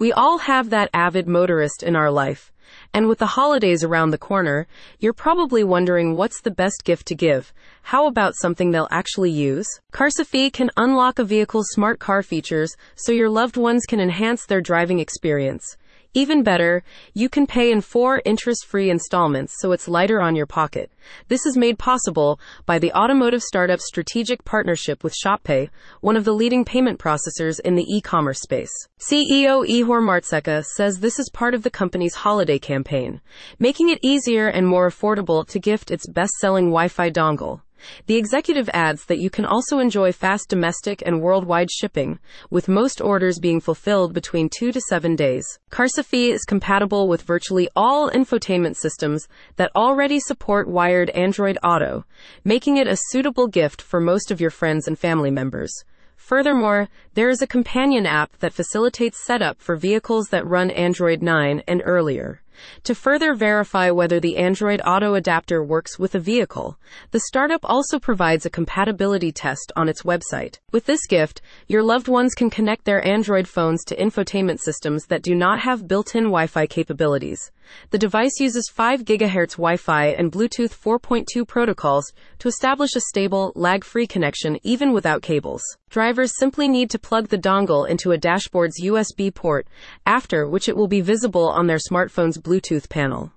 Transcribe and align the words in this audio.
We 0.00 0.12
all 0.12 0.38
have 0.38 0.70
that 0.70 0.90
avid 0.94 1.26
motorist 1.26 1.82
in 1.82 1.96
our 1.96 2.10
life. 2.10 2.52
And 2.94 3.08
with 3.08 3.18
the 3.18 3.26
holidays 3.26 3.82
around 3.82 4.10
the 4.10 4.18
corner, 4.18 4.68
you're 5.00 5.12
probably 5.12 5.64
wondering 5.64 6.16
what's 6.16 6.40
the 6.40 6.52
best 6.52 6.84
gift 6.84 7.08
to 7.08 7.16
give. 7.16 7.52
How 7.82 8.06
about 8.06 8.36
something 8.36 8.70
they'll 8.70 8.86
actually 8.92 9.32
use? 9.32 9.66
Carsifi 9.92 10.52
can 10.52 10.70
unlock 10.76 11.18
a 11.18 11.24
vehicle's 11.24 11.70
smart 11.70 11.98
car 11.98 12.22
features 12.22 12.76
so 12.94 13.10
your 13.10 13.28
loved 13.28 13.56
ones 13.56 13.86
can 13.86 13.98
enhance 13.98 14.46
their 14.46 14.60
driving 14.60 15.00
experience. 15.00 15.76
Even 16.18 16.42
better, 16.42 16.82
you 17.14 17.28
can 17.28 17.46
pay 17.46 17.70
in 17.70 17.80
four 17.80 18.20
interest-free 18.24 18.90
installments 18.90 19.54
so 19.60 19.70
it's 19.70 19.86
lighter 19.86 20.20
on 20.20 20.34
your 20.34 20.46
pocket. 20.46 20.90
This 21.28 21.46
is 21.46 21.56
made 21.56 21.78
possible 21.78 22.40
by 22.66 22.80
the 22.80 22.92
automotive 22.92 23.40
startup's 23.40 23.86
strategic 23.86 24.44
partnership 24.44 25.04
with 25.04 25.14
ShopPay, 25.14 25.70
one 26.00 26.16
of 26.16 26.24
the 26.24 26.34
leading 26.34 26.64
payment 26.64 26.98
processors 26.98 27.60
in 27.60 27.76
the 27.76 27.86
e-commerce 27.88 28.40
space. 28.40 28.72
CEO 28.98 29.64
Ihor 29.64 30.02
Martseka 30.02 30.64
says 30.64 30.98
this 30.98 31.20
is 31.20 31.30
part 31.30 31.54
of 31.54 31.62
the 31.62 31.70
company's 31.70 32.16
holiday 32.16 32.58
campaign, 32.58 33.20
making 33.60 33.88
it 33.88 34.00
easier 34.02 34.48
and 34.48 34.66
more 34.66 34.90
affordable 34.90 35.46
to 35.46 35.60
gift 35.60 35.92
its 35.92 36.08
best-selling 36.08 36.70
Wi-Fi 36.70 37.10
dongle. 37.10 37.60
The 38.06 38.16
executive 38.16 38.68
adds 38.72 39.04
that 39.06 39.18
you 39.18 39.30
can 39.30 39.44
also 39.44 39.78
enjoy 39.78 40.12
fast 40.12 40.48
domestic 40.48 41.02
and 41.04 41.20
worldwide 41.20 41.70
shipping, 41.70 42.18
with 42.50 42.68
most 42.68 43.00
orders 43.00 43.38
being 43.38 43.60
fulfilled 43.60 44.12
between 44.14 44.48
two 44.48 44.72
to 44.72 44.80
seven 44.80 45.16
days. 45.16 45.58
Carsifi 45.70 46.30
is 46.30 46.44
compatible 46.44 47.08
with 47.08 47.22
virtually 47.22 47.68
all 47.76 48.10
infotainment 48.10 48.76
systems 48.76 49.28
that 49.56 49.72
already 49.74 50.20
support 50.20 50.68
wired 50.68 51.10
Android 51.10 51.58
Auto, 51.62 52.04
making 52.44 52.76
it 52.76 52.86
a 52.86 52.98
suitable 53.10 53.46
gift 53.46 53.82
for 53.82 54.00
most 54.00 54.30
of 54.30 54.40
your 54.40 54.50
friends 54.50 54.86
and 54.86 54.98
family 54.98 55.30
members. 55.30 55.72
Furthermore, 56.16 56.88
there 57.14 57.30
is 57.30 57.40
a 57.40 57.46
companion 57.46 58.04
app 58.04 58.36
that 58.40 58.52
facilitates 58.52 59.24
setup 59.24 59.60
for 59.62 59.76
vehicles 59.76 60.28
that 60.28 60.46
run 60.46 60.70
Android 60.70 61.22
9 61.22 61.62
and 61.66 61.80
earlier. 61.84 62.42
To 62.84 62.94
further 62.94 63.34
verify 63.34 63.90
whether 63.90 64.20
the 64.20 64.36
Android 64.36 64.80
Auto 64.84 65.14
adapter 65.14 65.62
works 65.62 65.98
with 65.98 66.14
a 66.14 66.20
vehicle, 66.20 66.78
the 67.10 67.20
startup 67.20 67.60
also 67.64 67.98
provides 67.98 68.46
a 68.46 68.50
compatibility 68.50 69.32
test 69.32 69.72
on 69.76 69.88
its 69.88 70.02
website. 70.02 70.58
With 70.72 70.86
this 70.86 71.06
gift, 71.06 71.40
your 71.66 71.82
loved 71.82 72.08
ones 72.08 72.34
can 72.34 72.50
connect 72.50 72.84
their 72.84 73.04
Android 73.06 73.48
phones 73.48 73.84
to 73.84 73.96
infotainment 73.96 74.60
systems 74.60 75.06
that 75.06 75.22
do 75.22 75.34
not 75.34 75.60
have 75.60 75.88
built-in 75.88 76.24
Wi-Fi 76.24 76.66
capabilities. 76.66 77.50
The 77.90 77.98
device 77.98 78.40
uses 78.40 78.70
5 78.72 79.04
GHz 79.04 79.52
Wi-Fi 79.52 80.06
and 80.06 80.32
Bluetooth 80.32 80.74
4.2 80.74 81.46
protocols 81.46 82.12
to 82.38 82.48
establish 82.48 82.96
a 82.96 83.00
stable, 83.00 83.52
lag-free 83.54 84.06
connection 84.06 84.58
even 84.62 84.92
without 84.92 85.20
cables. 85.22 85.62
Drivers 85.90 86.32
simply 86.38 86.68
need 86.68 86.90
to 86.90 86.98
plug 86.98 87.28
the 87.28 87.38
dongle 87.38 87.88
into 87.88 88.12
a 88.12 88.18
dashboard's 88.18 88.80
USB 88.82 89.34
port, 89.34 89.66
after 90.06 90.48
which 90.48 90.68
it 90.68 90.76
will 90.76 90.88
be 90.88 91.00
visible 91.00 91.48
on 91.48 91.66
their 91.66 91.78
smartphone's 91.78 92.38
Bluetooth 92.48 92.88
panel. 92.88 93.30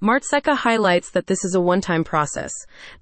Martseka 0.00 0.56
highlights 0.56 1.10
that 1.10 1.26
this 1.26 1.44
is 1.44 1.54
a 1.54 1.60
one-time 1.60 2.02
process. 2.02 2.52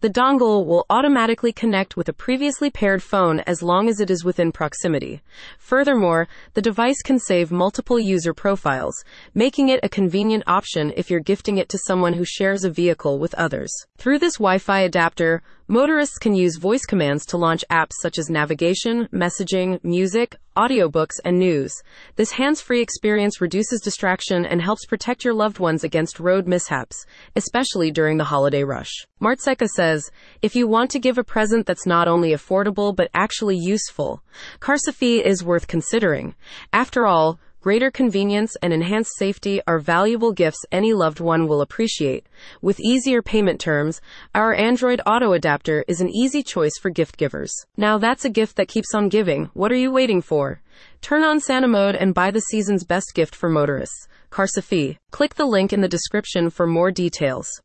The 0.00 0.10
dongle 0.10 0.66
will 0.66 0.86
automatically 0.91 1.52
connect 1.52 1.96
with 1.96 2.08
a 2.08 2.12
previously 2.12 2.68
paired 2.68 3.02
phone 3.02 3.41
as 3.41 3.62
long 3.62 3.88
as 3.88 4.00
it 4.00 4.10
is 4.10 4.24
within 4.24 4.50
proximity. 4.50 5.22
Furthermore, 5.58 6.27
the 6.55 6.62
device 6.62 7.00
can 7.02 7.20
save 7.20 7.52
multiple 7.52 8.00
user 8.00 8.34
profiles, 8.34 9.05
making 9.34 9.68
it 9.68 9.80
a 9.84 9.88
convenient 9.88 10.42
option 10.48 10.92
if 10.96 11.10
you're 11.10 11.20
gifting 11.20 11.58
it 11.58 11.68
to 11.68 11.78
someone 11.86 12.14
who 12.14 12.24
shares 12.24 12.64
a 12.64 12.70
vehicle 12.70 13.20
with 13.20 13.34
others. 13.34 13.72
Through 13.98 14.18
this 14.18 14.38
Wi-Fi 14.38 14.80
adapter, 14.80 15.42
motorists 15.68 16.18
can 16.18 16.34
use 16.34 16.56
voice 16.56 16.84
commands 16.84 17.24
to 17.27 17.36
launch 17.36 17.64
apps 17.70 17.92
such 18.00 18.18
as 18.18 18.30
navigation, 18.30 19.08
messaging, 19.12 19.82
music, 19.84 20.36
audiobooks, 20.56 21.20
and 21.24 21.38
news. 21.38 21.74
This 22.16 22.32
hands-free 22.32 22.80
experience 22.80 23.41
reduces 23.41 23.80
distraction 23.80 24.44
and 24.44 24.60
helps 24.60 24.86
protect 24.86 25.24
your 25.24 25.34
loved 25.34 25.58
ones 25.58 25.84
against 25.84 26.20
road 26.20 26.46
mishaps, 26.46 27.06
especially 27.36 27.90
during 27.90 28.18
the 28.18 28.24
holiday 28.24 28.64
rush. 28.64 28.90
Martseka 29.20 29.66
says, 29.68 30.10
if 30.42 30.55
you 30.55 30.66
want 30.66 30.90
to 30.90 30.98
give 30.98 31.18
a 31.18 31.24
present 31.24 31.67
that's 31.67 31.86
not 31.86 32.08
only 32.08 32.30
affordable 32.30 32.95
but 32.95 33.11
actually 33.14 33.56
useful, 33.56 34.22
Carsifi 34.61 35.22
is 35.22 35.45
worth 35.45 35.68
considering. 35.68 36.34
After 36.72 37.06
all, 37.06 37.39
Greater 37.62 37.92
convenience 37.92 38.56
and 38.61 38.73
enhanced 38.73 39.17
safety 39.17 39.61
are 39.68 39.78
valuable 39.78 40.33
gifts 40.33 40.67
any 40.73 40.92
loved 40.92 41.20
one 41.20 41.46
will 41.46 41.61
appreciate. 41.61 42.27
With 42.61 42.80
easier 42.80 43.23
payment 43.23 43.61
terms, 43.61 44.00
our 44.34 44.52
Android 44.52 45.00
Auto 45.06 45.33
adapter 45.33 45.84
is 45.86 46.01
an 46.01 46.11
easy 46.11 46.42
choice 46.42 46.77
for 46.77 46.90
gift 46.90 47.17
givers. 47.17 47.55
Now 47.77 47.98
that's 47.98 48.24
a 48.24 48.30
gift 48.30 48.56
that 48.56 48.67
keeps 48.67 48.92
on 48.96 49.08
giving. 49.08 49.48
What 49.55 49.70
are 49.70 49.77
you 49.77 49.92
waiting 49.92 50.22
for? 50.22 50.61
Turn 51.02 51.22
on 51.22 51.39
Santa 51.39 51.68
mode 51.68 51.95
and 51.95 52.14
buy 52.14 52.33
the 52.33 52.40
season's 52.40 52.83
best 52.83 53.12
gift 53.14 53.36
for 53.36 53.48
motorists. 53.48 54.08
Carsifi. 54.33 54.98
Click 55.12 55.36
the 55.36 55.46
link 55.46 55.72
in 55.72 55.83
the 55.83 55.89
description 55.89 56.51
for 56.51 56.67
more 56.67 56.90
details. 56.90 57.48